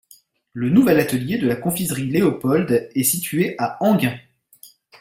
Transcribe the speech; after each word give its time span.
Le 0.53 0.71
nouvel 0.71 0.99
atelier 0.99 1.37
de 1.37 1.47
la 1.47 1.55
confiserie 1.55 2.07
Léopold 2.09 2.89
est 2.95 3.03
situé 3.03 3.53
à 3.59 3.77
Enghien. 3.83 4.17